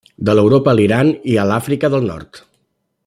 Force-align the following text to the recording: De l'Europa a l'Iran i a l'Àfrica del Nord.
De 0.29 0.33
l'Europa 0.37 0.71
a 0.71 0.75
l'Iran 0.79 1.11
i 1.35 1.37
a 1.37 1.45
l'Àfrica 1.51 1.93
del 1.97 2.09
Nord. 2.13 2.43